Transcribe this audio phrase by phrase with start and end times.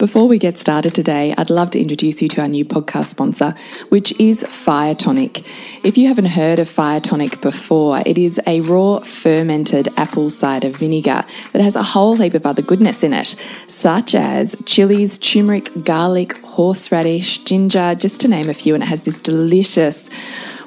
[0.00, 3.54] Before we get started today, I'd love to introduce you to our new podcast sponsor,
[3.90, 5.40] which is Fire Tonic.
[5.84, 10.70] If you haven't heard of Fire Tonic before, it is a raw fermented apple cider
[10.70, 11.22] vinegar
[11.52, 13.36] that has a whole heap of other goodness in it,
[13.66, 19.02] such as chilies, turmeric, garlic, horseradish, ginger, just to name a few, and it has
[19.02, 20.08] this delicious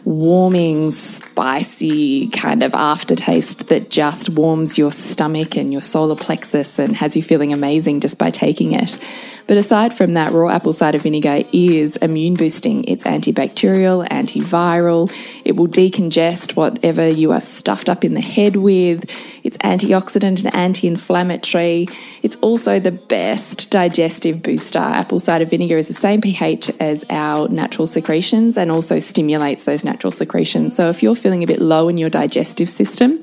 [0.06, 6.96] warming, spicy kind of aftertaste that just warms your stomach and your solar plexus and
[6.96, 9.00] has you feeling amazing just by taking it.
[9.48, 12.86] But aside from that, raw apple cider vinegar is immune boosting.
[12.86, 15.12] It's antibacterial, antiviral.
[15.44, 19.04] It will decongest whatever you are stuffed up in the head with.
[19.44, 21.88] It's antioxidant and anti inflammatory.
[22.22, 24.80] It's also the best digestive booster.
[24.80, 29.84] Apple cider vinegar is the same pH as our natural secretions and also stimulates those
[29.84, 30.76] natural secretions.
[30.76, 33.20] So if you're feeling a bit low in your digestive system,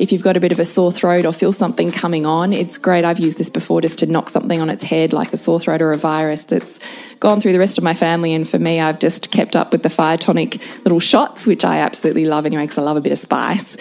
[0.00, 2.76] if you've got a bit of a sore throat or feel something coming on, it's
[2.76, 3.04] great.
[3.04, 5.82] I've used this before just to knock something on its head, like a sore throat
[5.82, 6.80] or a virus that's
[7.20, 8.34] gone through the rest of my family.
[8.34, 11.78] And for me, I've just kept up with the fire tonic little shots, which I
[11.78, 13.76] absolutely love anyway, because I love a bit of spice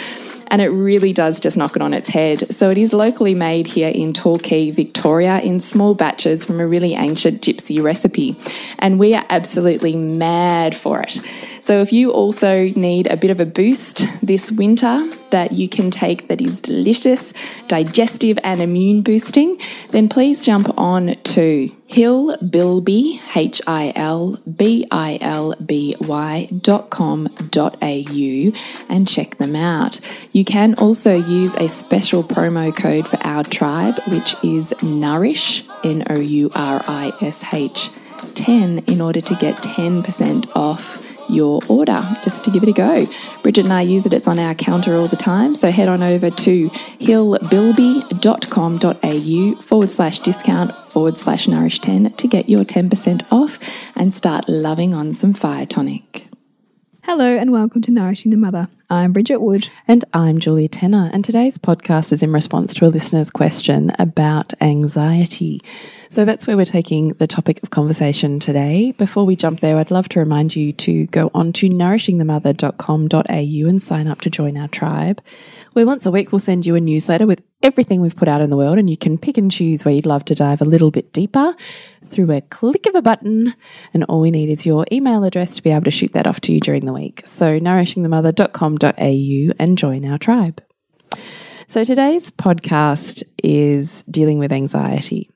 [0.51, 2.51] and it really does just knock it on its head.
[2.53, 6.93] So it is locally made here in Torquay, Victoria, in small batches from a really
[6.93, 8.35] ancient gypsy recipe.
[8.79, 11.21] And we are absolutely mad for it.
[11.69, 15.91] So if you also need a bit of a boost this winter that you can
[15.91, 17.31] take that is delicious,
[17.67, 19.55] digestive, and immune boosting,
[19.91, 26.89] then please jump on to Hillbilby, H I L B I L B Y dot
[26.89, 28.51] com dot au
[28.89, 29.99] and check them out.
[30.31, 36.03] You can also use a special promo code for our tribe, which is Nourish, N
[36.09, 37.91] O U R I S H
[38.33, 43.05] 10, in order to get 10% off your order just to give it a go.
[43.41, 45.55] Bridget and I use it, it's on our counter all the time.
[45.55, 52.47] So head on over to hillbilby.com.au forward slash discount forward slash nourish 10 to get
[52.49, 53.57] your 10% off
[53.95, 56.28] and start loving on some fire tonic.
[57.11, 58.67] Hello and welcome to Nourishing the Mother.
[58.87, 59.67] I'm Bridget Wood.
[59.87, 61.09] And I'm Julie Tenner.
[61.11, 65.59] And today's podcast is in response to a listener's question about anxiety.
[66.11, 68.91] So that's where we're taking the topic of conversation today.
[68.91, 73.81] Before we jump there, I'd love to remind you to go on to nourishingthemother.com.au and
[73.81, 75.19] sign up to join our tribe.
[75.79, 78.49] Where once a week we'll send you a newsletter with everything we've put out in
[78.49, 80.91] the world, and you can pick and choose where you'd love to dive a little
[80.91, 81.55] bit deeper
[82.03, 83.53] through a click of a button.
[83.93, 86.41] And all we need is your email address to be able to shoot that off
[86.41, 87.21] to you during the week.
[87.23, 90.61] So nourishingthemother.com.au and join our tribe.
[91.69, 95.29] So today's podcast is dealing with anxiety.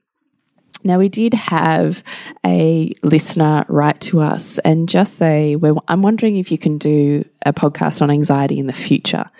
[0.83, 2.03] Now, we did have
[2.45, 5.55] a listener write to us and just say,
[5.87, 9.31] I'm wondering if you can do a podcast on anxiety in the future,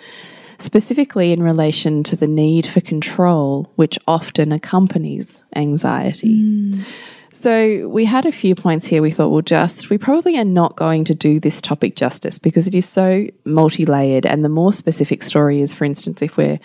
[0.64, 6.40] specifically in relation to the need for control, which often accompanies anxiety.
[6.40, 6.86] Mm.
[7.32, 10.76] So, we had a few points here we thought, well, just, we probably are not
[10.76, 14.24] going to do this topic justice because it is so multi layered.
[14.24, 16.58] And the more specific story is, for instance, if we're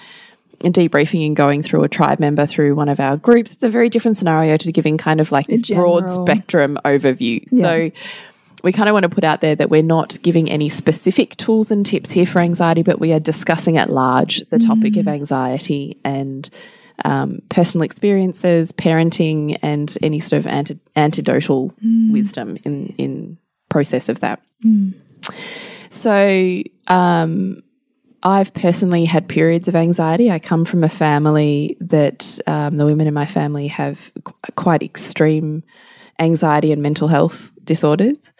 [0.60, 3.90] debriefing and going through a tribe member through one of our groups, it's a very
[3.90, 7.44] different scenario to giving kind of like this broad spectrum overview.
[7.52, 7.62] Yeah.
[7.62, 7.92] So
[8.64, 11.72] we kind of want to put out there that we're not giving any specific tools
[11.72, 15.00] and tips here for anxiety, but we are discussing at large the topic mm.
[15.00, 16.50] of anxiety and
[17.06, 22.12] um, personal experiences, parenting, and any sort of anti- antidotal mm.
[22.12, 23.38] wisdom in in
[23.70, 24.42] process of that.
[24.66, 24.94] Mm.
[25.90, 27.64] So um,
[28.24, 30.30] I've personally had periods of anxiety.
[30.30, 34.84] I come from a family that um, the women in my family have qu quite
[34.84, 35.64] extreme
[36.20, 38.34] anxiety and mental health disorders.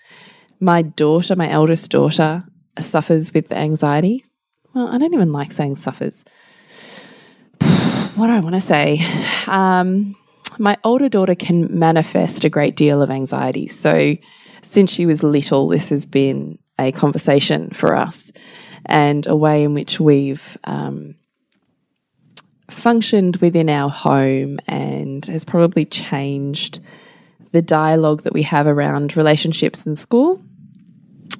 [0.60, 2.44] My daughter, my eldest daughter,
[2.80, 4.26] suffers with anxiety.
[4.74, 6.26] Well, I don't even like saying suffers.
[8.16, 9.00] what do I want to say?
[9.48, 10.16] Um,
[10.58, 13.68] my older daughter can manifest a great deal of anxiety.
[13.68, 14.16] So,
[14.62, 18.32] since she was little, this has been a conversation for us
[18.86, 21.16] and a way in which we've um,
[22.70, 26.82] functioned within our home and has probably changed
[27.52, 30.42] the dialogue that we have around relationships in school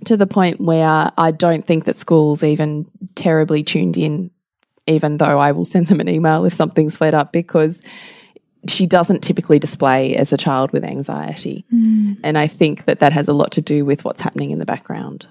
[0.06, 4.32] to the point where I don't think that schools even terribly tuned in,
[4.88, 7.82] even though I will send them an email if something's flared up because
[8.68, 11.66] she doesn't typically display as a child with anxiety.
[11.74, 12.18] Mm.
[12.24, 14.66] And I think that that has a lot to do with what's happening in the
[14.66, 15.28] background.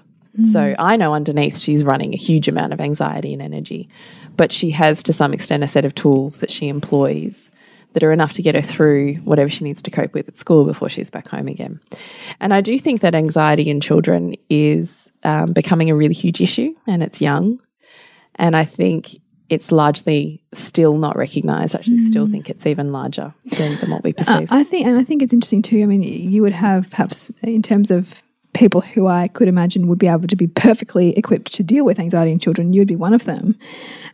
[0.51, 0.75] So mm.
[0.79, 3.89] I know underneath she's running a huge amount of anxiety and energy,
[4.37, 7.49] but she has to some extent a set of tools that she employs
[7.93, 10.65] that are enough to get her through whatever she needs to cope with at school
[10.65, 11.79] before she's back home again.
[12.39, 16.73] And I do think that anxiety in children is um, becoming a really huge issue
[16.85, 17.59] and it's young.
[18.35, 19.17] And I think
[19.49, 21.75] it's largely still not recognized.
[21.75, 22.07] I actually mm.
[22.07, 24.51] still think it's even larger than, than what we perceive.
[24.51, 25.81] Uh, I think, and I think it's interesting too.
[25.81, 28.21] I mean, you would have perhaps in terms of
[28.53, 31.99] people who I could imagine would be able to be perfectly equipped to deal with
[31.99, 33.55] anxiety in children, you would be one of them.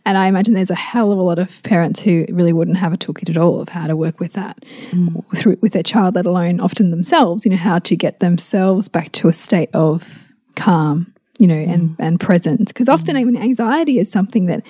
[0.04, 2.92] And I imagine there's a hell of a lot of parents who really wouldn't have
[2.92, 5.24] a toolkit at all of how to work with that mm.
[5.36, 9.10] through, with their child, let alone often themselves, you know, how to get themselves back
[9.12, 11.72] to a state of calm, you know, mm.
[11.72, 12.72] and, and presence.
[12.72, 14.64] Because often, I mean, anxiety is something that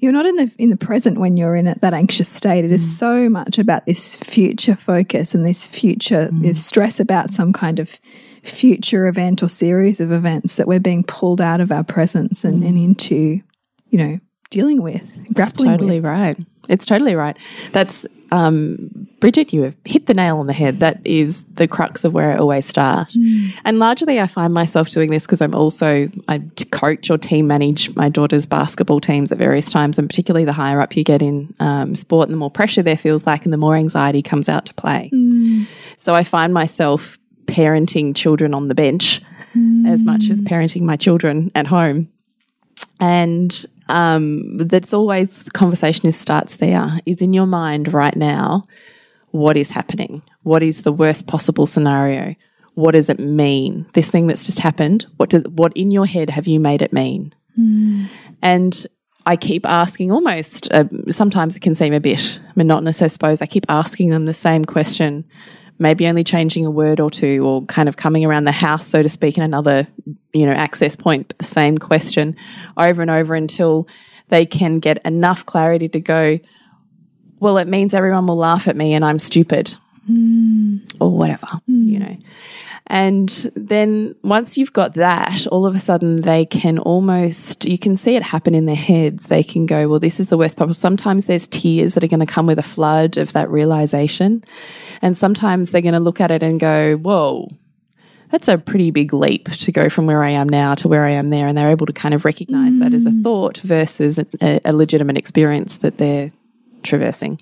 [0.00, 2.64] you're not in the in the present when you're in it, that anxious state.
[2.64, 2.98] It is mm.
[2.98, 6.42] so much about this future focus and this future, mm.
[6.42, 7.98] this stress about some kind of
[8.46, 12.62] future event or series of events that we're being pulled out of our presence and,
[12.62, 12.68] mm.
[12.68, 13.40] and into,
[13.88, 14.20] you know,
[14.50, 15.02] dealing with,
[15.34, 16.04] grappling it's totally with.
[16.04, 16.38] right.
[16.68, 17.36] It's totally right.
[17.72, 19.52] That's um, Bridget.
[19.52, 20.80] You have hit the nail on the head.
[20.80, 23.10] That is the crux of where I always start.
[23.10, 23.54] Mm.
[23.64, 26.42] And largely, I find myself doing this because I'm also I
[26.72, 30.80] coach or team manage my daughter's basketball teams at various times, and particularly the higher
[30.80, 33.58] up you get in um, sport, and the more pressure there feels like, and the
[33.58, 35.10] more anxiety comes out to play.
[35.14, 35.66] Mm.
[35.96, 39.22] So I find myself parenting children on the bench
[39.56, 39.88] mm.
[39.88, 42.08] as much as parenting my children at home.
[43.00, 47.00] And um, that's always the conversation is starts there.
[47.06, 48.66] Is in your mind right now,
[49.30, 50.22] what is happening?
[50.42, 52.34] What is the worst possible scenario?
[52.74, 53.86] What does it mean?
[53.94, 55.06] This thing that's just happened.
[55.16, 57.34] What does what in your head have you made it mean?
[57.58, 58.06] Mm.
[58.42, 58.86] And
[59.24, 60.70] I keep asking almost.
[60.72, 63.02] Uh, sometimes it can seem a bit monotonous.
[63.02, 65.24] I suppose I keep asking them the same question
[65.78, 69.02] maybe only changing a word or two or kind of coming around the house, so
[69.02, 69.86] to speak, in another,
[70.32, 72.36] you know, access point, but the same question
[72.76, 73.88] over and over until
[74.28, 76.38] they can get enough clarity to go,
[77.38, 79.76] well, it means everyone will laugh at me and I'm stupid
[80.08, 80.80] mm.
[81.00, 81.86] or whatever, mm.
[81.86, 82.16] you know.
[82.88, 87.96] And then once you've got that, all of a sudden they can almost, you can
[87.96, 89.26] see it happen in their heads.
[89.26, 90.74] They can go, well, this is the worst possible.
[90.74, 94.44] Sometimes there's tears that are going to come with a flood of that realization.
[95.02, 97.50] And sometimes they're going to look at it and go, whoa,
[98.30, 101.10] that's a pretty big leap to go from where I am now to where I
[101.10, 101.48] am there.
[101.48, 102.80] And they're able to kind of recognize mm.
[102.80, 103.22] that as a mm.
[103.24, 106.30] thought versus a, a legitimate experience that they're
[106.84, 107.40] traversing.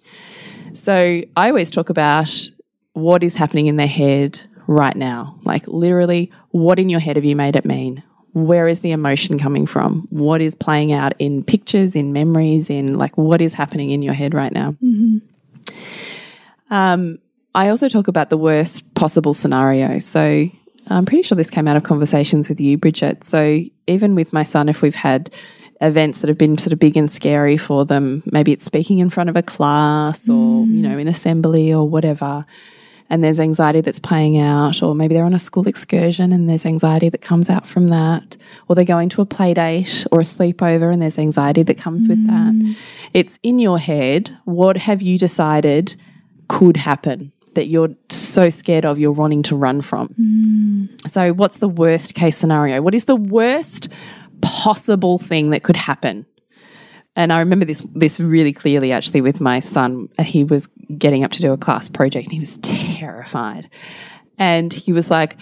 [0.75, 2.51] So I always talk about
[2.95, 5.39] what is happening in their head right now.
[5.45, 8.03] Like, literally, what in your head have you made it mean?
[8.33, 10.09] Where is the emotion coming from?
[10.11, 14.15] What is playing out in pictures, in memories, in like what is happening in your
[14.15, 14.75] head right now?
[14.83, 15.21] Mm -hmm.
[16.71, 17.19] um,
[17.55, 19.99] I also talk about the worst possible scenario.
[20.01, 20.21] So
[20.91, 23.25] I'm pretty sure this came out of conversations with you, Bridget.
[23.25, 25.31] So even with my son, if we've had
[25.85, 29.11] events that have been sort of big and scary for them, maybe it's speaking in
[29.11, 30.75] front of a class or, mm.
[30.75, 32.45] you know, in assembly or whatever
[33.11, 36.65] and there's anxiety that's playing out, or maybe they're on a school excursion and there's
[36.65, 38.37] anxiety that comes out from that,
[38.67, 42.07] or they're going to a play date or a sleepover and there's anxiety that comes
[42.07, 42.11] mm.
[42.11, 42.53] with that.
[42.53, 42.77] Mm.
[43.13, 44.37] It's in your head.
[44.45, 45.97] What have you decided
[46.49, 50.09] could happen that you're so scared of, you're wanting to run from?
[50.19, 51.11] Mm.
[51.11, 52.81] So, what's the worst case scenario?
[52.81, 53.89] What is the worst
[54.45, 56.27] possible thing that could happen?
[57.17, 60.09] And I remember this this really clearly actually with my son.
[60.21, 60.69] He was
[60.99, 63.71] getting up to do a class project and he was terrified.
[64.39, 65.37] And he was like,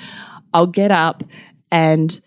[0.52, 1.22] I'll get up
[1.70, 2.20] and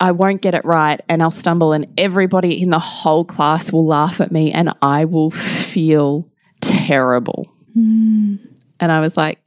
[0.00, 3.86] I won't get it right and I'll stumble and everybody in the whole class will
[3.86, 6.28] laugh at me and I will feel
[6.60, 7.54] terrible.
[7.76, 8.40] Mm.
[8.80, 9.38] And I was like,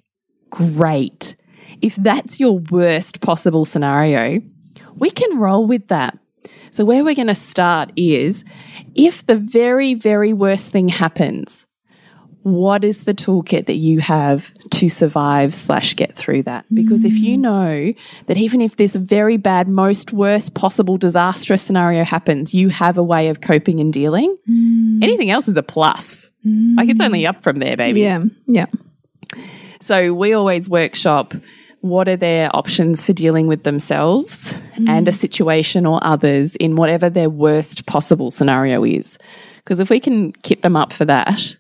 [0.49, 1.35] great.
[1.81, 4.41] If that's your worst possible scenario,
[4.97, 6.17] we can roll with that.
[6.71, 8.43] So, where we're going to start is
[8.95, 11.65] if the very, very worst thing happens,
[12.45, 16.63] what is the toolkit that you have to survive slash get through that?
[16.71, 17.07] Because mm.
[17.07, 17.39] if you mm.
[17.39, 17.93] know
[18.27, 23.03] that even if this very bad, most worst possible disastrous scenario happens, you have a
[23.03, 25.03] way of coping and dealing, mm.
[25.03, 26.29] anything else is a plus.
[26.45, 26.77] Mm.
[26.77, 28.01] Like it's only up from there, baby.
[28.01, 28.25] Yeah.
[28.45, 28.67] Yeah.
[29.81, 31.33] So we always workshop
[31.85, 34.89] what are their options for dealing with themselves mm.
[34.89, 39.19] and a situation or others in whatever their worst possible scenario is.
[39.57, 41.55] Because if we can kit them up for that,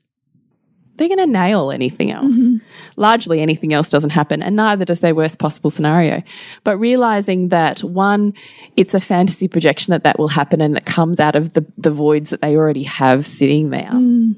[0.95, 2.37] they're going to nail anything else.
[2.37, 2.61] Mm -hmm.
[2.95, 6.23] Largely, anything else doesn't happen, and neither does their worst possible scenario.
[6.63, 8.33] But realizing that one,
[8.75, 11.91] it's a fantasy projection that that will happen and it comes out of the, the
[11.91, 13.91] voids that they already have sitting there.
[13.93, 14.35] Mm.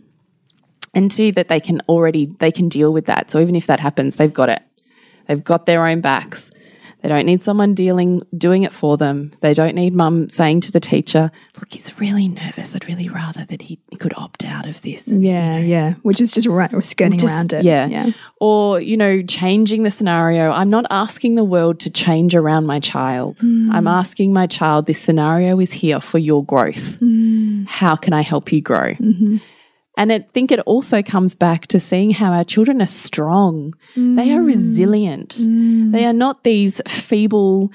[0.93, 3.31] And two, that they can already they can deal with that.
[3.31, 4.66] So even if that happens, they've got it.
[5.27, 6.51] They've got their own backs.
[7.03, 9.31] They don't need someone dealing doing it for them.
[9.41, 11.29] They don't need mum saying to the teacher,
[11.59, 12.75] "Look, he's really nervous.
[12.75, 15.93] I'd really rather that he, could opt out of this." And, Yeah, yeah.
[16.01, 17.63] Which is just right, we're skirting just- around it.
[17.63, 17.85] Yeah.
[17.85, 18.11] yeah.
[18.41, 20.49] Or, you know, changing the scenario.
[20.51, 23.37] I'm not asking the world to change around my child.
[23.37, 23.69] Mm.
[23.71, 26.99] I'm asking my child, this scenario is here for your growth.
[26.99, 27.67] Mm.
[27.67, 28.95] How can I help you grow?
[28.95, 29.37] Mm-hmm.
[29.97, 33.73] And I think it also comes back to seeing how our children are strong.
[33.95, 34.45] They are mm.
[34.45, 35.37] resilient.
[35.39, 35.91] Mm.
[35.91, 37.71] They are not these feeble,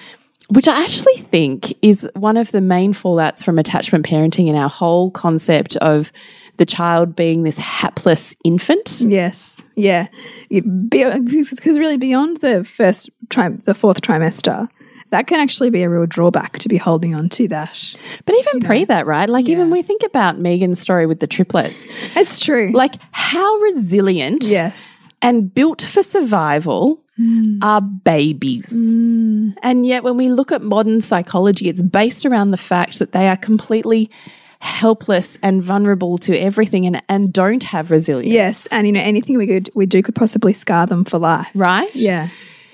[0.48, 4.70] which I actually think is one of the main fallouts from attachment parenting and our
[4.70, 6.12] whole concept of
[6.58, 9.00] the child being this hapless infant.
[9.00, 10.06] Yes, yeah.
[10.48, 14.68] Because really, beyond the first tri the fourth trimester,
[15.12, 17.94] that can actually be a real drawback to be holding on to that.
[18.24, 19.28] But even pre that, right?
[19.28, 21.86] Like even we think about Megan's story with the triplets.
[22.16, 22.72] It's true.
[22.72, 27.58] Like how resilient yes, and built for survival mm.
[27.62, 28.72] are babies.
[28.72, 29.54] Mm.
[29.62, 33.28] And yet, when we look at modern psychology, it's based around the fact that they
[33.28, 34.10] are completely
[34.60, 38.32] helpless and vulnerable to everything and, and don't have resilience.
[38.32, 41.50] yes, and you know anything we could we do could possibly scar them for life.
[41.54, 41.94] Right?
[41.94, 42.28] Yeah,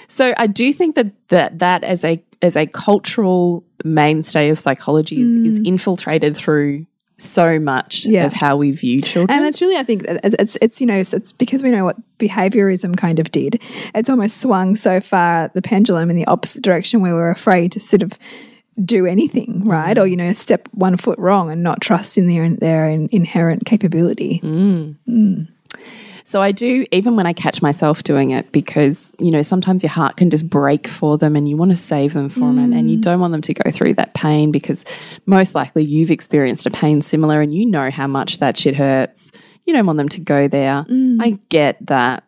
[0.08, 5.20] So I do think that that, that as a as a cultural mainstay of psychology
[5.22, 5.66] is, is mm.
[5.66, 6.86] infiltrated through
[7.18, 8.26] so much Yeah.
[8.26, 9.36] of how we view children.
[9.36, 11.96] and it's really I think it's it's you know it's, it's because we know what
[12.18, 13.60] behaviorism kind of did.
[13.94, 17.80] It's almost swung so far the pendulum in the opposite direction where we're afraid to
[17.80, 18.12] sort of
[18.84, 19.68] do anything mm.
[19.68, 23.08] right or you know step one foot wrong and not trust in their their in,
[23.10, 24.40] inherent capability.
[24.44, 25.48] Mm.
[26.28, 29.88] So I do, even when I catch myself doing it, because, you know, sometimes your
[29.88, 32.76] heart can just break for them and you want to save them from it.
[32.76, 33.00] And you mm.
[33.00, 34.84] don't want them to go through that pain because
[35.24, 39.32] most likely you've experienced a pain similar and you know how much that shit hurts.
[39.64, 40.84] You don't want them to go there.
[40.84, 41.16] Mm.
[41.18, 42.24] I get that.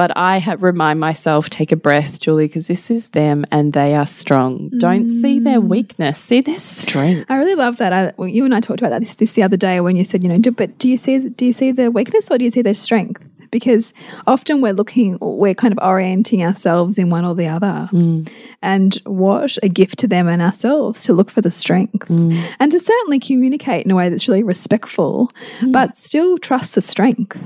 [0.00, 3.94] But I have remind myself, take a breath, Julie, because this is them and they
[3.94, 4.70] are strong.
[4.78, 5.68] Don't see their mm.
[5.68, 7.30] weakness, see their strength.
[7.30, 7.92] I really love that.
[7.92, 10.04] I, well, you and I talked about that this, this the other day when you
[10.06, 12.44] said, you know, do, but do you see do you see their weakness or do
[12.46, 13.28] you see their strength?
[13.50, 13.92] Because
[14.26, 17.88] often we're looking, we're kind of orienting ourselves in one or the other.
[17.92, 18.30] Mm.
[18.62, 22.08] And what a gift to them and ourselves to look for the strength.
[22.08, 22.38] Mm.
[22.60, 25.72] And to certainly communicate in a way that's really respectful, mm.
[25.72, 27.36] but still trust the strength.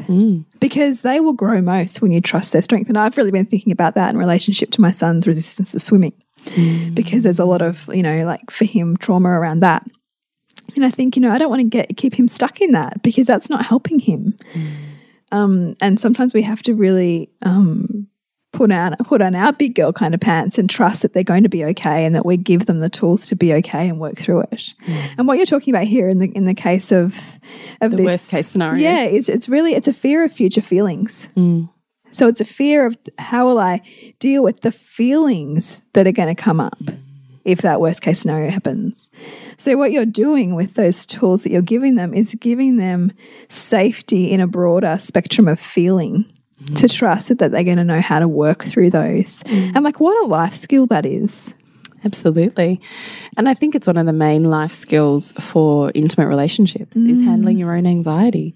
[0.61, 2.89] Because they will grow most when you trust their strength.
[2.89, 6.15] And I've really been thinking about that in relationship to my son's resistance to swimming.
[6.93, 9.87] Because there's a lot of, you know, like for him, trauma around that.
[10.77, 13.03] And I think, you know, I don't want to get keep him stuck in that
[13.03, 14.37] because that's not helping him.
[15.33, 18.07] Um, and sometimes we have to really um,
[18.53, 21.43] put on put on our big girl kind of pants and trust that they're going
[21.43, 24.17] to be okay and that we give them the tools to be okay and work
[24.17, 24.75] through it.
[25.19, 27.39] And what you're talking about here in the in the case of
[27.81, 28.81] of The this worst case scenario.
[28.81, 31.29] yeah, it's it's really it's a fear of future feelings.
[32.13, 33.83] So it's a fear of how will I
[34.21, 36.79] deal with the feelings that are going to come up
[37.45, 39.11] if that worst case scenario happens.
[39.57, 43.13] So what you're doing with those tools that you're giving them is giving them
[43.49, 46.25] safety in a broader spectrum of feeling.
[46.65, 46.77] Mm.
[46.77, 49.43] To trust that, that they're going to know how to work through those.
[49.43, 49.73] Mm.
[49.75, 51.53] And like, what a life skill that is.
[52.05, 52.81] Absolutely.
[53.37, 57.25] And I think it's one of the main life skills for intimate relationships is mm.
[57.25, 58.55] handling your own anxiety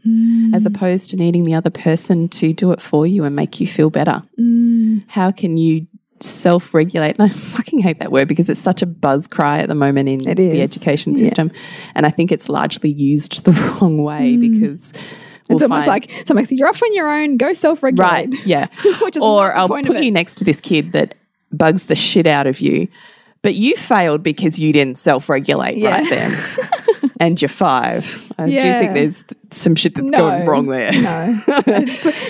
[0.54, 3.66] as opposed to needing the other person to do it for you and make you
[3.66, 4.22] feel better.
[5.08, 5.86] How can you
[6.22, 7.18] self regulate?
[7.18, 10.08] And I fucking hate that word because it's such a buzz cry at the moment
[10.08, 11.24] in It the education Yeah.
[11.24, 11.52] system.
[11.94, 14.40] And I think it's largely used the wrong way mm.
[14.52, 14.92] because
[15.48, 18.10] we'll It's almost like something like you're off on your own, go self regulate.
[18.10, 18.46] Right.
[18.46, 18.66] Yeah.
[19.20, 21.14] Or I'll point put you next to this kid that
[21.52, 22.88] bugs the shit out of you,
[23.42, 26.00] but you failed because you didn't self regulate Yeah.
[26.00, 26.38] right then.
[27.20, 28.30] and you're five.
[28.38, 28.78] I do Yeah.
[28.78, 30.18] think there's some shit that's No.
[30.18, 30.92] going wrong there.
[30.92, 31.40] No,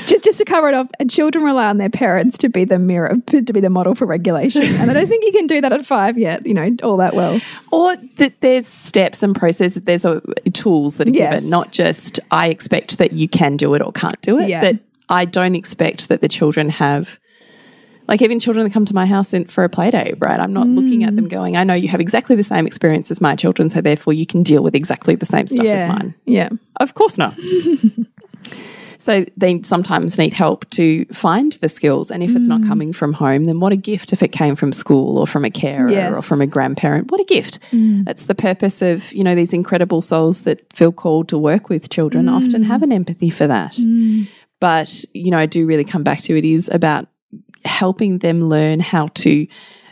[0.07, 2.79] just just to cover it off, and children rely on their parents to be the
[2.79, 5.73] mirror, to be the model for regulation, and I don't think you can do that
[5.73, 6.47] at five yet.
[6.47, 7.41] You know, all that well.
[7.73, 10.21] Or that there's steps and processes, there's a,
[10.53, 11.35] tools that are Yes.
[11.43, 14.49] given, not just I expect that you can do it or can't do it.
[14.49, 14.61] Yeah.
[14.61, 14.79] That
[15.09, 17.19] I don't expect that the children have.
[18.09, 20.41] Like even children that come to my house in, for a play day, right?
[20.41, 21.17] I'm not looking at Mm.
[21.17, 24.15] them going, I know you have exactly the same experience as my children, so therefore
[24.15, 26.15] you can deal with exactly the same stuff as mine.
[26.25, 26.49] yeah,
[26.81, 27.35] Of course not.
[28.99, 32.11] so they sometimes need help to find the skills.
[32.11, 32.61] And if it's Mm.
[32.61, 35.45] not coming from home, then what a gift if it came from school or from
[35.45, 36.11] a carer Yes.
[36.13, 36.19] Mm.
[36.19, 37.11] or from a grandparent.
[37.13, 37.59] What a gift.
[37.73, 41.91] That's the purpose of, you know, these incredible souls that feel called to work with
[41.91, 42.33] children Mm.
[42.37, 43.79] often have an empathy for that.
[44.61, 47.07] But, you know, I do really come back to it is about
[47.65, 49.47] helping them learn how to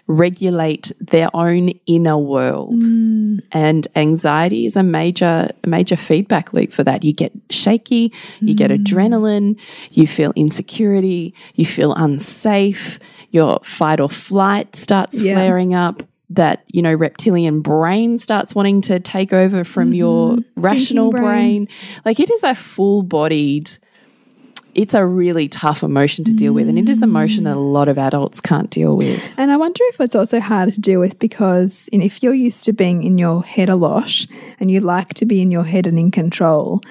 [0.09, 2.81] regulate their own inner world.
[2.81, 3.41] Mm.
[3.51, 7.03] And anxiety is a major, a major feedback loop for that.
[7.05, 8.85] You get shaky, you get mm.
[8.85, 9.59] adrenaline,
[9.91, 15.35] you feel insecurity, you feel unsafe, your fight or flight starts Yeah.
[15.35, 16.03] flaring up.
[16.29, 20.61] That, you know, reptilian brain starts wanting to take over from your mm-hmm.
[20.61, 21.67] rational brain.
[21.67, 21.69] brain.
[22.05, 23.71] Like it is a full bodied,
[24.77, 26.69] it's a really tough emotion to deal with.
[26.69, 27.73] And it is an emotion that a mm.
[27.73, 29.35] lot of adults can't deal with.
[29.39, 32.35] And I wonder if it's also harder to deal with because you know, if you're
[32.35, 34.27] used to being in your head a lot
[34.61, 36.83] and you like to be in your head and in control,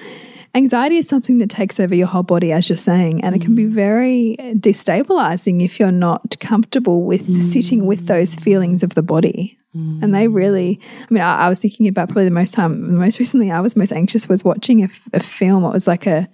[0.54, 3.22] anxiety is something that takes over your whole body, as you're saying.
[3.22, 3.70] And it can be mm.
[3.70, 8.06] very destabilizing if you're not comfortable with sitting with mm.
[8.08, 9.58] those feelings of the body.
[10.02, 12.98] And they really, I mean, I, I was thinking about probably the most time, the
[12.98, 15.64] most recently I was most anxious was watching a film.
[15.64, 16.26] It was like a,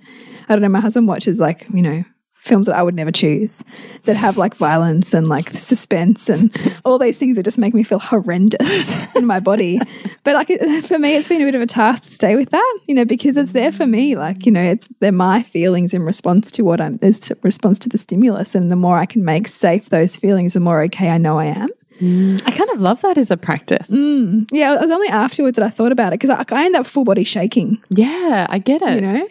[0.48, 2.04] I don't know, my husband watches like, you know,
[2.36, 3.62] films that I would never choose
[4.02, 6.50] that have like violence and like suspense and
[6.84, 9.78] all these things that just make me feel horrendous in my body.
[10.24, 12.50] But like it, for me, it's been a bit of a task to stay with
[12.50, 14.16] that, you know, because it's there for me.
[14.16, 17.78] Like, you know, it's they're my feelings in response to what I'm, is to response
[17.80, 18.56] to the stimulus.
[18.56, 21.46] And the more I can make safe those feelings, the more okay I know I
[21.46, 21.68] am.
[22.00, 22.42] Mm.
[22.44, 23.88] I kind of love that as a practice.
[23.88, 24.48] Mm.
[24.50, 26.86] Yeah, it was only afterwards that I thought about it because I, I end up
[26.88, 28.96] full body shaking, Yeah, I get it.
[28.96, 29.28] you know?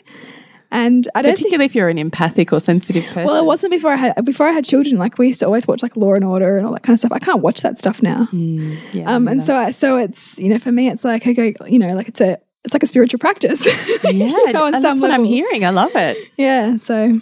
[0.71, 3.25] And I don't think Particularly if you're an empathic or sensitive person.
[3.25, 4.97] Well, it wasn't before I had before I had children.
[4.97, 6.99] Like we used to always watch like Law and Order and all that kind of
[6.99, 7.11] stuff.
[7.11, 8.29] I can't watch that stuff now.
[8.31, 11.51] yeah, Um, and so I, so it's you know for me it's like I go
[11.67, 13.65] you know like it's a it's like a spiritual practice.
[14.05, 15.65] yeah, you know, on and some that's what I'm hearing.
[15.65, 16.17] I love it.
[16.37, 16.77] Yeah.
[16.77, 17.19] So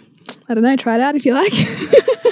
[0.48, 0.76] I don't know.
[0.76, 1.52] Try it out if you like.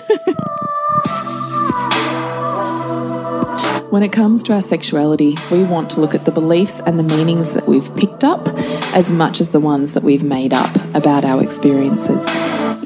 [3.90, 7.16] When it comes to our sexuality, we want to look at the beliefs and the
[7.16, 8.46] meanings that we've picked up
[8.94, 12.28] as much as the ones that we've made up about our experiences.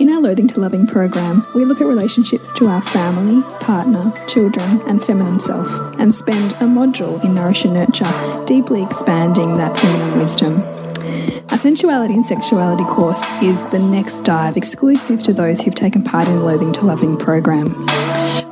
[0.01, 4.81] In our Loathing to Loving program, we look at relationships to our family, partner, children,
[4.87, 10.21] and feminine self, and spend a module in Nourish and Nurture, deeply expanding that feminine
[10.21, 10.63] wisdom.
[11.51, 16.29] Our sensuality and sexuality course is the next dive exclusive to those who've taken part
[16.29, 17.75] in the Loathing to Loving program.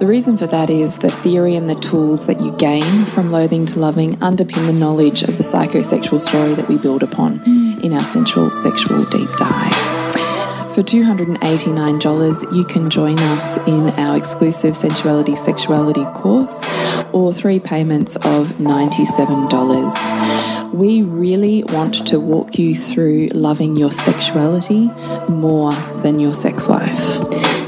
[0.01, 3.67] The reason for that is the theory and the tools that you gain from loathing
[3.67, 7.43] to loving underpin the knowledge of the psychosexual story that we build upon
[7.83, 9.75] in our sensual sexual deep dive.
[10.75, 16.65] For $289, you can join us in our exclusive sensuality sexuality course
[17.13, 20.60] or three payments of $97.
[20.73, 24.91] We really want to walk you through loving your sexuality
[25.29, 27.21] more than your sex life.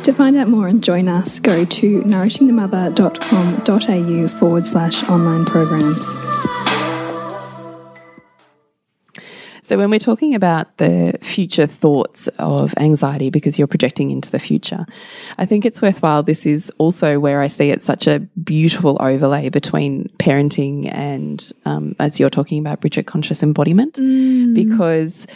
[0.03, 6.62] To find out more and join us, go to nourishingthemother.com.au forward slash online programs.
[9.64, 14.40] So, when we're talking about the future thoughts of anxiety because you're projecting into the
[14.40, 14.85] future,
[15.38, 16.25] I think it's worthwhile.
[16.25, 21.94] This is also where I see it's such a beautiful overlay between parenting and, um,
[22.01, 23.94] as you're talking about, Bridget, conscious embodiment,
[24.53, 25.29] because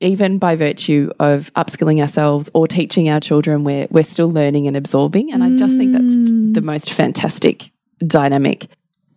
[0.00, 4.78] even by virtue of upskilling ourselves or teaching our children, we're, we're still learning and
[4.78, 5.30] absorbing.
[5.30, 7.70] And I just think that's the most fantastic
[8.06, 8.66] dynamic.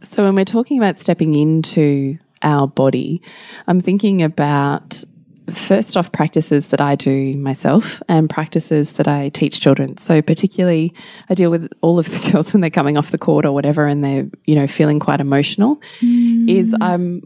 [0.01, 3.21] So, when we're talking about stepping into our body,
[3.67, 5.04] I'm thinking about
[5.52, 9.97] first off practices that I do myself and practices that I teach children.
[9.97, 10.93] So particularly
[11.30, 13.86] I deal with all of the girls when they're coming off the court or whatever
[13.86, 16.50] and they're, you know, feeling quite emotional mm.
[16.50, 17.21] is I'm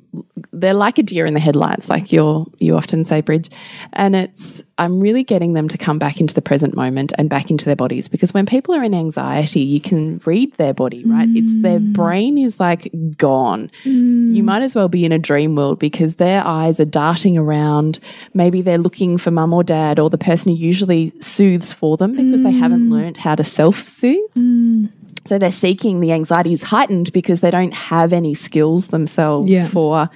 [0.53, 3.49] they're like a deer in the headlights, like you're you often say, Bridge.
[3.93, 7.51] And it's I'm really getting them to come back into the present moment and back
[7.51, 11.29] into their bodies because when people are in anxiety, you can read their body, right?
[11.29, 11.93] It's their mm.
[11.93, 13.69] brain is like gone.
[13.83, 14.35] Mm.
[14.35, 17.99] You might as well be in a dream world because their eyes are darting around.
[18.33, 22.15] Maybe they're looking for mum or dad or the person who usually soothes for them
[22.15, 22.91] because they haven't mm.
[22.91, 24.89] learnt how to self soothe.
[25.27, 29.67] So they're seeking the anxiety is heightened because they don't have any skills themselves Yeah.
[29.67, 30.09] for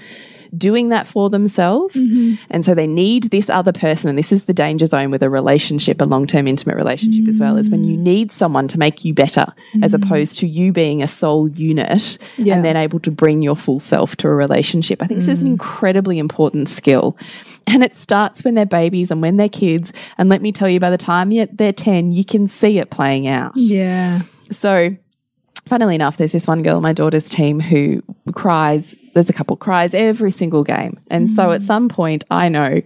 [0.57, 1.95] doing that for themselves.
[1.95, 2.43] Mm-hmm.
[2.49, 4.09] And so they need this other person.
[4.09, 7.39] And this is the danger zone with a relationship, a long term intimate relationship as
[7.39, 8.01] well, is when you mm.
[8.01, 9.45] need someone to make you better
[9.81, 10.03] as mm.
[10.03, 12.55] opposed to you being a sole unit Yeah.
[12.55, 15.01] and then able to bring your full self to a relationship.
[15.01, 15.53] I think this is an mm.
[15.53, 17.17] incredibly important skill.
[17.67, 19.91] And it starts when they're babies and when they're kids.
[20.17, 23.27] And let me tell you, by the time they're 10, you can see it playing
[23.27, 23.53] out.
[23.55, 24.21] Yeah.
[24.51, 24.95] So,
[25.67, 28.01] funnily enough, there's this one girl on my daughter's team who
[28.33, 28.95] cries.
[29.13, 31.65] There's a couple cries every single game, and so at mm.
[31.65, 32.81] some point, I know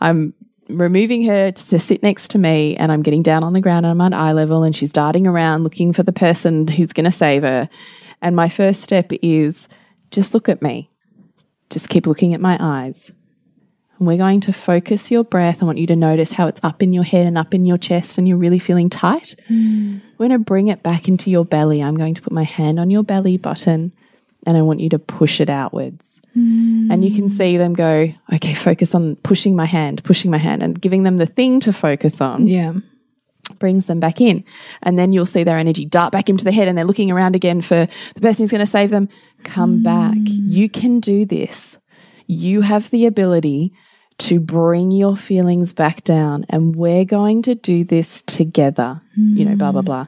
[0.00, 0.34] I'm
[0.68, 3.86] removing her to, to sit next to me, and I'm getting down on the ground
[3.86, 7.04] and I'm at eye level, and she's darting around looking for the person who's going
[7.04, 7.68] to save her.
[8.20, 9.68] And my first step is
[10.10, 10.90] just look at me,
[11.70, 13.12] just keep looking at my eyes.
[13.98, 15.62] And we're going to focus your breath.
[15.62, 17.78] I want you to notice how it's up in your head and up in your
[17.78, 19.34] chest, and you're really feeling tight.
[19.50, 21.82] We're going to bring it back into your belly.
[21.82, 23.92] I'm going to put my hand on your belly button
[24.46, 26.20] and I want you to push it outwards.
[26.34, 30.62] And you can see them go, okay, focus on pushing my hand, pushing my hand,
[30.62, 32.74] and giving them the thing to focus on Yeah.
[33.58, 34.44] brings them back in.
[34.84, 37.34] And then you'll see their energy dart back into the head and they're looking around
[37.34, 39.08] again for the person who's going to save them.
[39.42, 40.16] Come back.
[40.22, 41.76] You can do this.
[42.28, 43.72] You have the ability
[44.18, 46.44] to bring your feelings back down.
[46.50, 49.00] And we're going to do this together.
[49.14, 50.06] You know, blah, blah, blah.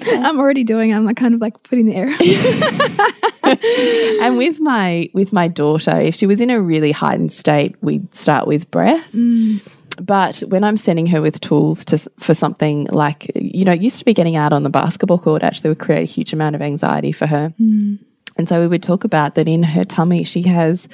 [0.06, 0.94] I'm already doing it.
[0.94, 2.08] I'm like kind of like putting the air.
[4.22, 8.14] and with my with my daughter, if she was in a really heightened state, we'd
[8.14, 9.12] start with breath.
[9.12, 9.66] Mm.
[10.00, 13.98] But when I'm sending her with tools to for something like you know, it used
[13.98, 16.62] to be getting out on the basketball court actually would create a huge amount of
[16.62, 17.54] anxiety for her.
[17.60, 17.98] Mm.
[18.36, 20.88] And so we would talk about that in her tummy she has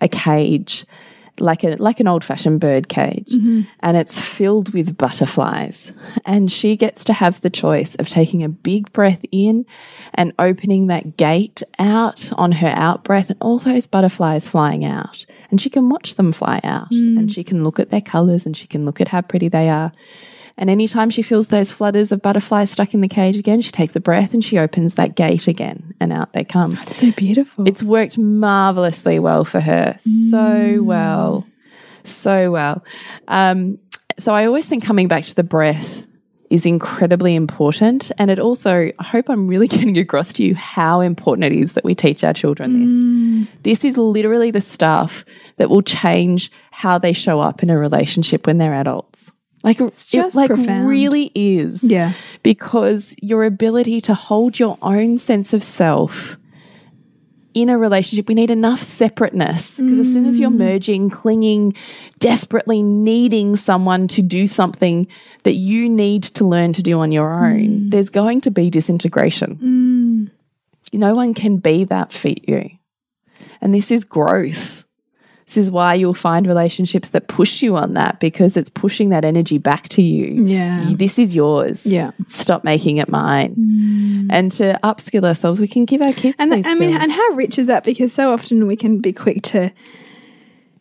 [0.00, 0.84] a cage
[1.40, 3.62] like a like an old fashioned bird cage mm-hmm.
[3.80, 5.92] and it's filled with butterflies.
[6.24, 9.66] And she gets to have the choice of taking a big breath in
[10.14, 15.26] and opening that gate out on her out breath and all those butterflies flying out.
[15.50, 16.90] And she can watch them fly out.
[16.90, 17.18] Mm.
[17.18, 19.68] And she can look at their colors and she can look at how pretty they
[19.68, 19.92] are
[20.60, 23.96] and anytime she feels those flutters of butterflies stuck in the cage again she takes
[23.96, 27.66] a breath and she opens that gate again and out they come That's so beautiful.
[27.66, 29.96] it's worked marvelously well for her.
[30.30, 31.46] So well.
[32.04, 32.84] So well.
[33.28, 33.78] Um,
[34.18, 36.06] so I always think coming back to the breath
[36.50, 38.10] is incredibly important.
[38.18, 41.74] And it also, I hope I'm really getting across to you how important it is
[41.74, 43.48] that we teach our children this.
[43.62, 45.24] This is literally the stuff
[45.58, 49.30] that will change how they show up in a relationship when they're adults.
[49.62, 50.88] Like it's just it like profound.
[50.88, 52.12] really is yeah.
[52.42, 56.38] because your ability to hold your own sense of self
[57.54, 60.58] in a relationship, we need enough separateness because as soon as you're mm.
[60.58, 61.74] merging, clinging,
[62.18, 65.06] desperately needing someone to do something
[65.42, 67.90] that you need to learn to do on your own, mm.
[67.90, 69.56] there's going to be disintegration.
[69.56, 70.30] Mm.
[70.98, 72.70] No one can be that for you.
[73.60, 74.84] And this is growth.
[75.50, 79.24] This is why you'll find relationships that push you on that because it's pushing that
[79.24, 80.44] energy back to you.
[80.44, 80.92] Yeah.
[80.94, 81.84] This is yours.
[81.84, 82.12] Yeah.
[82.28, 83.56] Stop making it mine.
[83.56, 84.26] Mm.
[84.30, 87.58] And to upskill ourselves, we can give our kids And I mean, and how rich
[87.58, 87.82] is that?
[87.82, 89.72] Because so often we can be quick to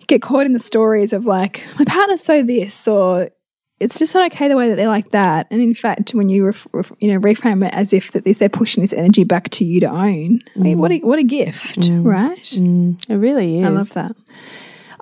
[0.05, 3.31] get caught in the stories of like, my partner's so this, or
[3.79, 5.47] it's just not okay the way that they're like that.
[5.49, 6.45] And in fact, when you
[6.99, 9.79] you know reframe it as if that if they're pushing this energy back to you
[9.79, 12.05] to own, I mean, what a what a gift, mm.
[12.05, 12.43] right?
[12.43, 13.09] Mm.
[13.09, 13.65] it really is.
[13.65, 14.15] I love that.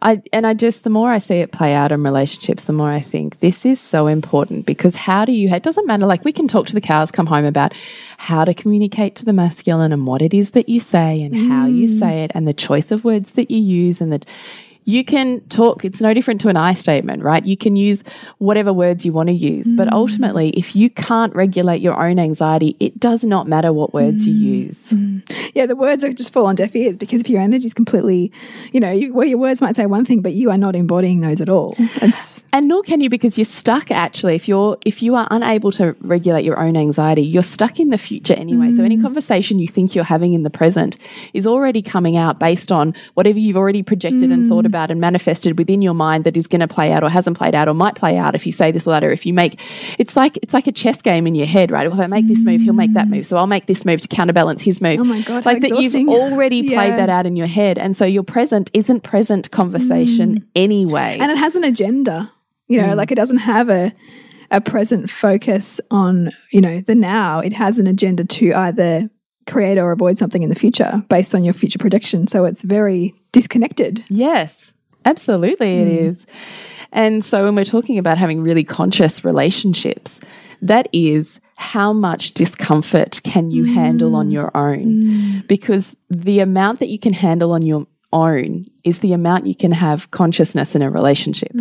[0.02, 2.92] I and I just the more I see it play out in relationships, the more
[2.92, 5.50] I think this is so important because how do you?
[5.50, 6.06] It doesn't matter.
[6.06, 7.74] Like we can talk to the cows, come home about
[8.18, 11.66] how to communicate to the masculine and what it is that you say and how
[11.66, 12.00] you mm.
[12.00, 14.26] say it and the choice of words that you use and that.
[14.88, 17.45] You can talk, it's no different to an I statement, right?
[17.45, 18.04] You can use
[18.38, 19.71] whatever words you want to use.
[19.73, 19.93] But mm.
[19.93, 24.34] ultimately, if you can't regulate your own anxiety, it does not matter what words you
[24.34, 24.65] mm.
[24.65, 24.91] use.
[24.91, 25.52] Mm.
[25.54, 28.32] Yeah, the words are just fall on deaf ears because if your energy is completely,
[28.71, 31.19] you know, you, well, your words might say one thing, but you are not embodying
[31.19, 31.76] those at all.
[31.78, 35.71] It's And nor can you because you're stuck actually if you're if you are unable
[35.73, 38.71] to regulate your own anxiety, you're stuck in the future anyway.
[38.71, 40.97] So any conversation you think you're having in the present
[41.34, 45.58] is already coming out based on whatever you've already projected and thought about and manifested
[45.58, 47.96] within your mind that is going to play out or hasn't played out or might
[47.96, 49.60] play out if you say this letter, if you make
[49.98, 51.88] it's like it's like a chess game in your head, right?
[51.88, 53.26] If I make this move, he'll make that move.
[53.26, 55.00] So I'll make this move to counterbalance his move.
[55.00, 56.10] Oh my God, Like that you've exhausting.
[56.10, 57.78] already played that out in your head.
[57.78, 60.44] And so your present isn't present conversation mm.
[60.56, 61.18] anyway.
[61.20, 62.32] and it has an agenda
[62.68, 62.96] you know mm.
[62.96, 63.94] like it doesn't have a
[64.52, 69.10] a present focus on you know the now it has an agenda to either
[69.48, 73.14] create or avoid something in the future based on your future prediction so it's very
[73.32, 74.74] disconnected Yes,
[75.06, 76.10] absolutely, it mm.
[76.10, 76.26] is.
[76.92, 80.20] And so, when we're talking about having really conscious relationships,
[80.62, 83.74] that is how much discomfort can you mm.
[83.74, 85.04] handle on your own?
[85.04, 85.48] Mm.
[85.48, 89.72] Because the amount that you can handle on your own is the amount you can
[89.72, 91.52] have consciousness in a relationship.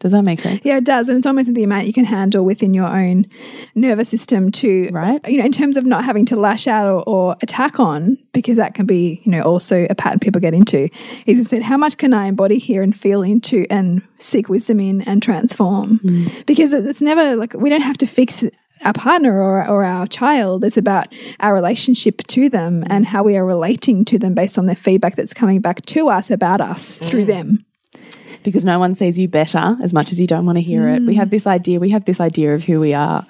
[0.00, 0.60] Does that make sense?
[0.64, 1.08] yeah it does.
[1.08, 3.26] And it's almost the amount you can handle within your own
[3.74, 5.26] nervous system to Right.
[5.28, 8.56] you know in terms of not having to lash out or, or attack on because
[8.56, 10.88] that can be you know also a pattern people get into
[11.26, 15.02] is said how much can i embody here and feel into and seek wisdom in
[15.02, 15.98] and transform?
[15.98, 16.26] Hmm.
[16.46, 18.44] Because it's never like we don't have to fix
[18.84, 20.64] our partner or, or our child.
[20.64, 21.08] It's about
[21.40, 23.10] our relationship to them and hmm.
[23.10, 26.30] how we are relating to them based on their feedback that's coming back to us
[26.30, 27.30] about us through hmm.
[27.30, 27.65] them
[28.42, 31.02] because no one sees you better as much as you don't want to hear it.
[31.02, 33.26] We have this idea, we have this idea of who we are.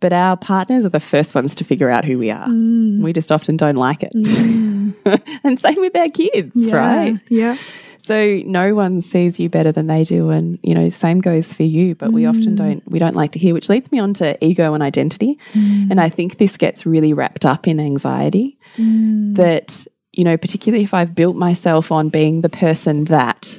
[0.00, 2.46] But our partners are the first ones to figure out who we are.
[2.46, 3.02] Mm.
[3.02, 4.12] We just often don't like it.
[4.14, 5.40] Mm.
[5.44, 7.18] and same with our kids, right?
[7.28, 7.56] yeah
[8.02, 11.64] So no one sees you better than they do and you know same goes for
[11.64, 12.56] you but we often mm.
[12.56, 16.00] don't we don't like to hear which leads me on to ego and identity and
[16.00, 21.14] I think this gets really wrapped up in anxiety that you know, particularly if I've
[21.14, 23.56] built myself on being the person that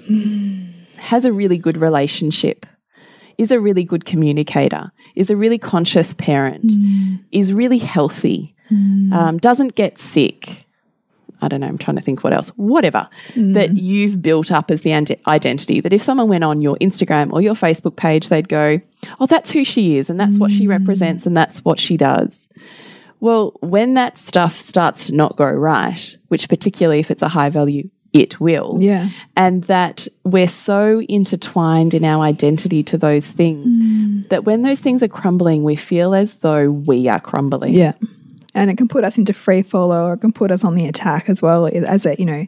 [0.97, 2.65] has a really good relationship,
[3.37, 7.23] is a really good communicator, is a really conscious parent, mm.
[7.31, 9.13] is really healthy, mm.
[9.13, 10.65] um, doesn't get sick.
[11.39, 13.53] I don't know, I'm trying to think what else, whatever mm.
[13.53, 14.91] that you've built up as the
[15.27, 15.79] identity.
[15.79, 18.81] That if someone went on your Instagram or your Facebook page, they'd go,
[19.19, 22.49] Oh, that's who she is, and that's what she represents, and that's what she does.
[23.19, 27.49] Well, when that stuff starts to not go right, which particularly if it's a high
[27.49, 28.77] value, it will.
[28.79, 29.09] Yeah.
[29.35, 34.27] And that we're so intertwined in our identity to those things hmm.
[34.29, 37.73] that when those things are crumbling, we feel as though we are crumbling.
[37.73, 37.93] Yeah.
[38.55, 40.87] And it can put us into free fall or it can put us on the
[40.87, 42.47] attack as well as a, you know,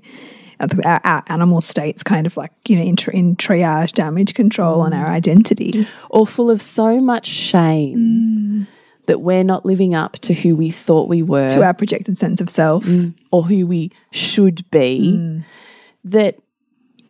[0.60, 4.34] uh, our, our animal states kind of like, you know, in, tri in triage damage
[4.34, 5.00] control on hmm.
[5.00, 5.88] our identity.
[6.10, 8.79] Or full of so much shame hmm.
[9.10, 12.39] That we're not living up to who we thought we were To our projected sense
[12.39, 12.86] of self.
[12.86, 13.15] Mm.
[13.32, 15.15] or who we should be.
[15.17, 15.43] Mm.
[16.04, 16.38] That,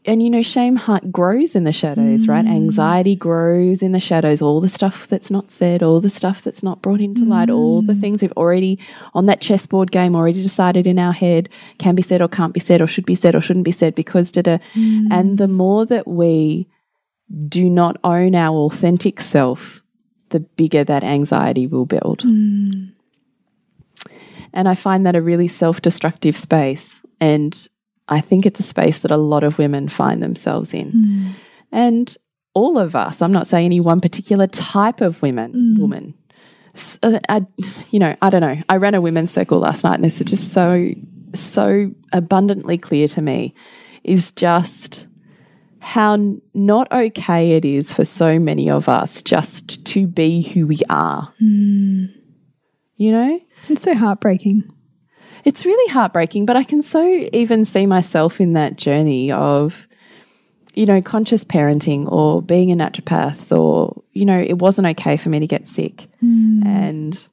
[0.05, 2.45] and you know, shame heart grows in the shadows, right?
[2.45, 2.55] Mm.
[2.55, 4.41] Anxiety grows in the shadows.
[4.41, 7.81] All the stuff that's not said, all the stuff that's not brought into light, all
[7.81, 8.79] the things we've already
[9.13, 12.61] on that chessboard game already decided in our head can be said or can't be
[12.61, 14.57] said or should be said or shouldn't be said because da da.
[15.11, 16.69] And the more that we
[17.49, 19.83] do not own our authentic self,
[20.29, 22.23] the bigger that anxiety will build.
[24.53, 26.99] And I find that a really self destructive space.
[27.21, 27.67] And
[28.07, 30.89] I think it's a space that a lot of women find themselves in.
[31.71, 32.17] And
[32.55, 36.13] all of us, I'm not saying any one particular type of women, woman.
[36.73, 37.45] S- uh, I,
[37.91, 38.57] you know, I don't know.
[38.69, 40.91] I ran a women's circle last night and this is just so,
[41.35, 43.53] so abundantly clear to me
[44.03, 45.05] is just
[45.81, 50.79] how not okay it is for so many of us just to be who we
[50.89, 51.33] are.
[51.39, 52.05] Hmm.
[52.97, 53.39] You know?
[53.69, 54.69] It's so heartbreaking.
[55.45, 59.87] It's really heartbreaking, but I can so even see myself in that journey of,
[60.73, 65.29] you know, conscious parenting or being a naturopath or, you know, it wasn't okay for
[65.29, 66.07] me to get sick.
[66.19, 66.61] Hmm.
[66.65, 67.27] And,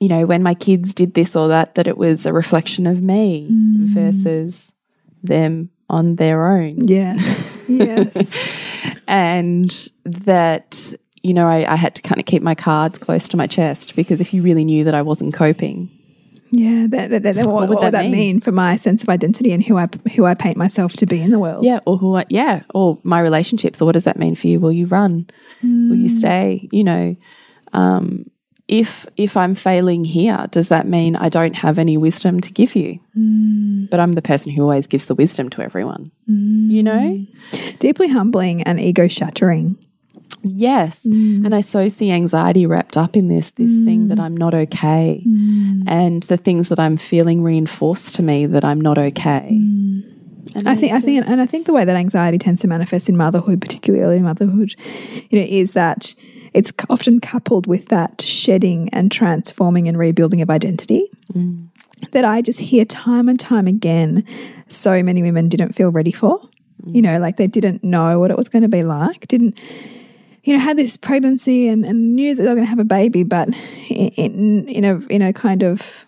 [0.00, 3.00] you know, when my kids did this or that, that it was a reflection of
[3.00, 3.94] me hmm.
[3.94, 4.72] versus
[5.22, 6.78] them on their own.
[6.86, 7.58] Yes.
[7.68, 8.34] yes.
[9.06, 13.36] And that, you know, I, I had to kind of keep my cards close to
[13.36, 15.90] my chest because if you really knew that I wasn't coping,
[16.50, 16.86] Yeah.
[16.88, 18.12] That, that, that, what, would what would that that mean?
[18.12, 18.40] mean?
[18.40, 21.30] for my sense of identity and who I who I paint myself to be in
[21.30, 21.64] the world?
[21.64, 24.60] Yeah, or who I, yeah, or my relationships, or what does that mean for you?
[24.60, 25.28] Will you run?
[25.62, 26.68] Will you stay?
[26.70, 27.16] You know,
[27.72, 28.30] um,
[28.68, 32.74] if if I'm failing here, does that mean I don't have any wisdom to give
[32.74, 32.98] you?
[33.16, 33.88] Mm.
[33.90, 36.10] But I'm the person who always gives the wisdom to everyone.
[36.26, 37.26] You know?
[37.52, 37.78] Mm.
[37.78, 39.78] Deeply humbling and ego shattering.
[40.42, 41.04] Yes.
[41.06, 41.44] Mm.
[41.44, 45.22] And I so see anxiety wrapped up in this, this thing that I'm not okay.
[45.86, 49.48] And the things that I'm feeling reinforced to me that I'm not okay.
[49.48, 53.08] And I think, I think, and I think the way that anxiety tends to manifest
[53.08, 54.74] in motherhood, particularly early motherhood,
[55.30, 56.14] you know, is that
[56.56, 61.10] it's often coupled with that shedding and transforming and rebuilding of identity.
[62.12, 64.24] That I just hear time and time again,
[64.68, 66.40] so many women didn't feel ready for.
[66.94, 69.58] You know, like they didn't know what it was going to be like, didn't,
[70.44, 72.84] you know, had this pregnancy and, and knew that they were going to have a
[72.84, 73.48] baby, but
[73.88, 76.06] in, in, in a in a kind of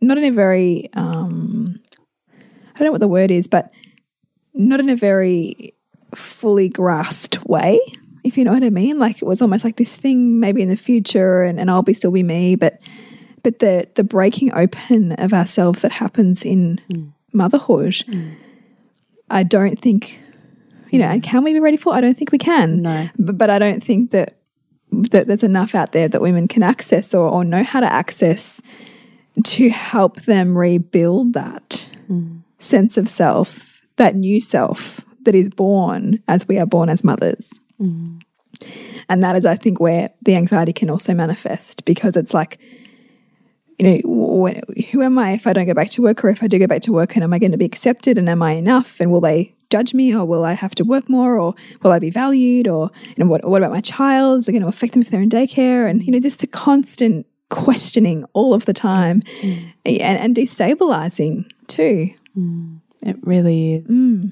[0.00, 1.80] not in a very um,
[2.74, 3.70] I don't know what the word is, but
[4.52, 5.74] not in a very
[6.14, 7.78] fully grasped way,
[8.26, 8.98] if you know what I mean.
[8.98, 11.94] Like it was almost like this thing maybe in the future and, and I'll be
[11.94, 12.80] still be me, but
[13.42, 17.12] but the the breaking open of ourselves that happens in mm.
[17.32, 18.36] motherhood, mm.
[19.30, 20.20] I don't think
[20.90, 21.92] you know, and can we be ready for?
[21.92, 21.98] it?
[21.98, 22.82] I don't think we can.
[22.82, 23.08] No.
[23.18, 24.36] But, but I don't think that
[24.92, 28.62] that there's enough out there that women can access or, or know how to access
[29.44, 32.40] to help them rebuild that mm.
[32.58, 37.60] sense of self, that new self that is born as we are born as mothers.
[37.80, 38.22] Mm.
[39.08, 42.58] And that is, I think, where the anxiety can also manifest because it's like,
[43.78, 46.42] you know, when, who am I if I don't go back to work, or if
[46.42, 48.42] I do go back to work, and am I going to be accepted, and am
[48.42, 51.54] I enough, and will they judge me, or will I have to work more, or
[51.82, 54.38] will I be valued, or you know, what what about my child?
[54.38, 55.88] Is it going to affect them if they're in daycare?
[55.90, 59.72] And you know, just the constant questioning all of the time, mm.
[59.84, 62.10] and, and destabilizing too.
[62.36, 62.80] Mm.
[63.02, 64.30] It really is.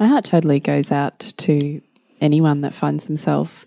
[0.00, 1.80] My heart totally goes out to
[2.20, 3.66] anyone that finds themselves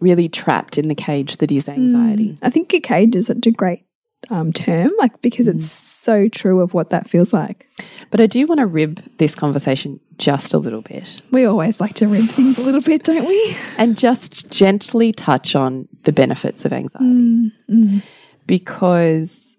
[0.00, 2.30] really trapped in the cage that is anxiety.
[2.30, 2.38] Mm.
[2.42, 3.84] I think a cage is such a great
[4.30, 5.68] um, term, like because it's mm.
[5.68, 7.68] so true of what that feels like.
[8.10, 11.94] But I do want to rib this conversation just a little bit We always like
[11.94, 13.56] to rib things a little bit, don't we?
[13.78, 17.52] and just gently touch on the benefits of anxiety.
[17.70, 18.02] Mm,
[18.46, 19.56] because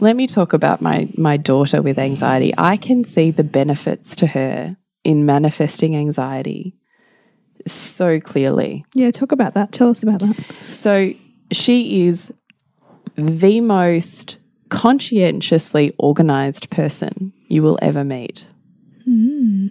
[0.00, 2.52] let me talk about my my daughter with anxiety.
[2.58, 6.76] I can see the benefits to her in manifesting anxiety
[7.66, 8.84] so clearly.
[8.94, 9.72] Yeah, talk about that.
[9.72, 10.36] Tell us about that.
[10.70, 11.12] So
[11.52, 12.32] she is
[13.16, 14.36] the most
[14.70, 18.48] conscientiously organized person you will ever meet.
[19.04, 19.66] Hmm.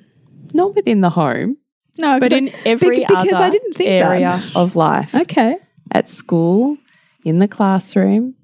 [0.53, 1.57] Not within the home,
[1.97, 4.55] No, but in I- every bec- because other I didn't think area that.
[4.55, 5.15] of life.
[5.15, 5.57] Okay.
[5.91, 6.77] At school,
[7.25, 8.35] in the classroom,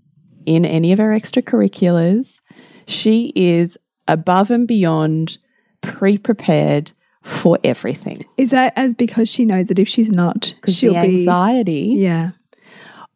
[0.46, 2.40] in any of her extracurriculars,
[2.88, 5.38] she is above and beyond
[5.82, 6.92] pre prepared
[7.28, 8.20] for everything.
[8.38, 12.30] Is that as because she knows that if she's not, she'll the be anxiety yeah.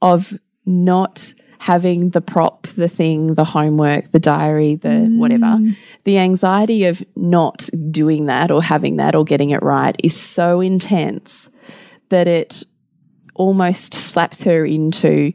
[0.02, 5.18] of not having the prop, the thing, the homework, the diary, the mm.
[5.18, 5.60] whatever,
[6.04, 10.60] the anxiety of not doing that or having that or getting it right is so
[10.60, 11.50] intense
[12.10, 12.64] that it
[13.36, 15.32] almost slaps her into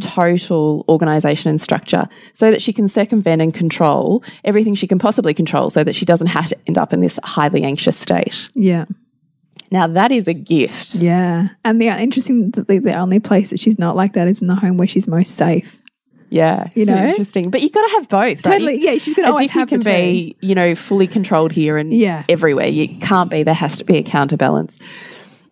[0.00, 5.34] total organization and structure so that she can circumvent and control everything she can possibly
[5.34, 8.48] control so that she doesn't have to end up in this highly anxious state.
[8.54, 8.84] Yeah.
[9.70, 10.96] Now, that is a gift.
[10.96, 11.48] Yeah.
[11.64, 14.56] And the interesting the, the only place that she's not like that is in the
[14.56, 15.76] home where she's most safe.
[16.32, 16.96] Yeah, You know?
[17.08, 17.50] interesting.
[17.50, 18.20] But you've got to have both.
[18.20, 18.42] right?
[18.42, 18.82] Totally.
[18.84, 21.92] Yeah, she's gonna always if you have can be, you know, fully controlled here and
[21.92, 22.22] Yeah.
[22.28, 22.68] everywhere.
[22.68, 23.42] You can't be.
[23.42, 24.78] There has to be a counterbalance.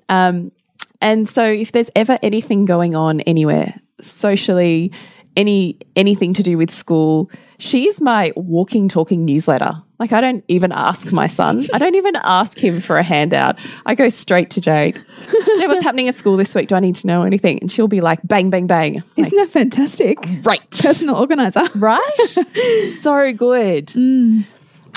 [0.09, 0.53] Um,
[1.01, 4.93] and so, if there's ever anything going on anywhere, socially,
[5.37, 9.83] any anything to do with school, she's my walking, talking newsletter.
[10.01, 11.65] Like I don't even ask my son.
[11.75, 13.59] I don't even ask him for a handout.
[13.85, 14.95] I go straight to Jade.
[14.97, 16.69] Jade, what's happening at school this week?
[16.69, 17.59] Do I need to know anything?
[17.61, 18.95] And she'll be like, bang, bang, bang.
[18.95, 20.19] Like, Isn't that fantastic?
[20.45, 20.61] right.
[20.71, 21.63] Personal organizer.
[21.75, 22.27] right?
[23.03, 23.93] so good.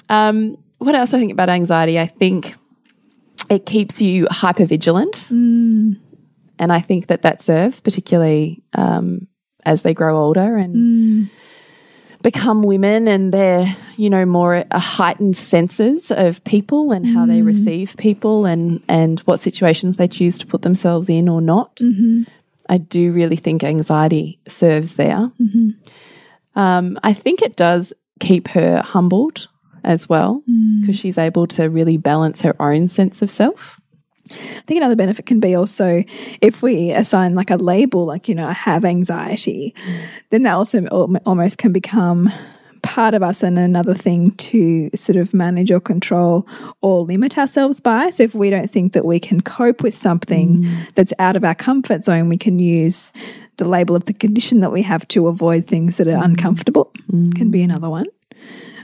[0.10, 2.00] Um, what else do I think about anxiety?
[2.00, 2.56] I think
[3.52, 5.30] it keeps you hyper vigilant,
[6.58, 9.28] and I think that that serves particularly um,
[9.66, 11.30] as they grow older and
[12.24, 13.66] become women, and they're
[13.98, 19.20] you know more uh, heightened senses of people and how they receive people and and
[19.22, 21.80] what situations they choose to put themselves in or not.
[22.70, 25.30] I do really think anxiety serves there.
[26.56, 29.50] Um, I think it does keep her humbled
[29.84, 30.82] as well mm.
[30.82, 33.80] because she's able to really balance her own sense of self.
[34.32, 36.04] I think another benefit can be also
[36.41, 40.06] if we assign like a label, like, you know, I have anxiety, mm.
[40.30, 42.32] then that also almost can become
[42.82, 46.48] part of us and another thing to sort of manage or control
[46.82, 48.10] or limit ourselves by.
[48.10, 50.94] So if we don't think that we can cope with something mm.
[50.96, 53.13] that's out of our comfort zone, we can use
[53.58, 56.91] the label of the condition that we have to avoid things that are uncomfortable,
[57.36, 58.08] can be another one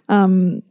[0.10, 0.62] um,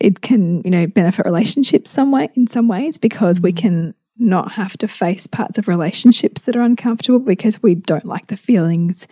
[0.00, 3.56] it can you know benefit relationships some way in some ways because we mm.
[3.56, 8.26] can not have to face parts of relationships that are uncomfortable because we don't like
[8.26, 9.06] the feelings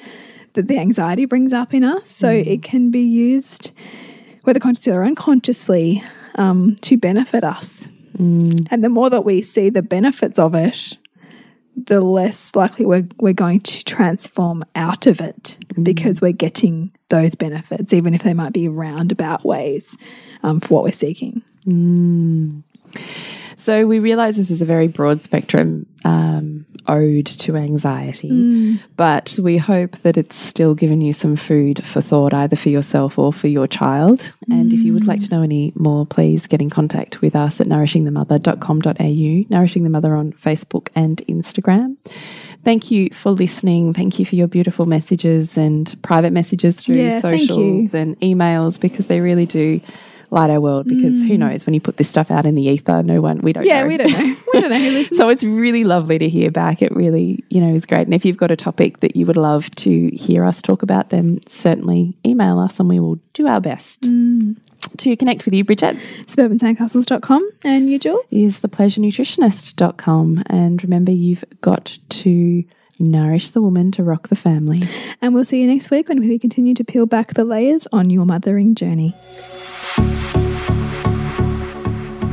[0.54, 2.10] that the anxiety brings up in us.
[2.10, 2.46] So mm.
[2.46, 3.70] it can be used
[4.42, 6.02] whether consciously or unconsciously
[6.36, 7.86] um, to benefit us.
[8.18, 8.66] Mm.
[8.70, 10.96] And the more that we see the benefits of it
[11.76, 17.34] the less likely we're, we're going to transform out of it because we're getting those
[17.34, 19.94] benefits, even if they might be roundabout ways
[20.46, 21.42] um, for what we're seeking.
[23.56, 29.56] So we realize this is a very broad spectrum um, ode to anxiety, but we
[29.58, 33.48] hope that it's still given you some food for thought, either for yourself or for
[33.48, 34.32] your child.
[34.48, 37.60] And if you would like to know any more, please get in contact with us
[37.60, 41.96] at nourishingthemother.com.au, Nourishing the Mother on Facebook and Instagram.
[42.62, 43.92] Thank you for listening.
[43.94, 49.06] Thank you for your beautiful messages and private messages through Yeah, socials and emails because
[49.08, 49.80] they really do
[50.30, 51.38] light our world because who mm.
[51.38, 53.82] knows when you put this stuff out in the ether no one we don't Yeah,
[53.82, 54.36] know we don't know.
[54.52, 55.18] We don't know who listens.
[55.18, 58.24] so it's really lovely to hear back it really you know is great and if
[58.24, 62.16] you've got a topic that you would love to hear us talk about then certainly
[62.26, 64.56] email us and we will do our best mm.
[64.96, 68.32] to connect with you bridget Suburbansandcastles.com and you, Jules?
[68.32, 72.64] is thepleasurenutritionist.com and remember you've got to
[72.98, 74.80] nourish the woman to rock the family
[75.20, 78.08] And we'll see you next week when we continue to peel back the layers on
[78.10, 79.14] your mothering journey.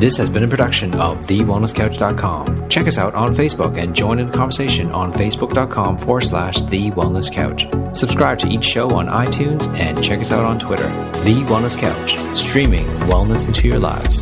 [0.04, 2.68] This has been a production of TheWellnessCouch.com.
[2.68, 6.92] Check us out on Facebook and join in the conversation on Facebook.com forward slash The
[6.92, 7.68] Wellness Couch.
[7.98, 10.90] Subscribe to each show on iTunes and check us out on Twitter.
[11.24, 14.22] The Wellness Couch, streaming wellness into your lives.